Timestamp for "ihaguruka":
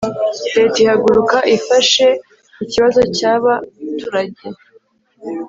0.83-1.37